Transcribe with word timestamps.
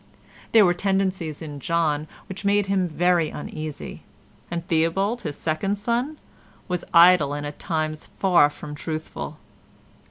There 0.51 0.65
were 0.65 0.73
tendencies 0.73 1.43
in 1.43 1.59
John 1.59 2.07
which 2.27 2.43
made 2.43 2.65
him 2.65 2.87
very 2.87 3.29
uneasy, 3.29 4.01
and 4.49 4.65
Theobald, 4.67 5.21
his 5.21 5.35
second 5.35 5.75
son, 5.77 6.17
was 6.67 6.83
idle 6.91 7.33
and 7.33 7.45
at 7.45 7.59
times 7.59 8.07
far 8.17 8.49
from 8.49 8.73
truthful. 8.73 9.37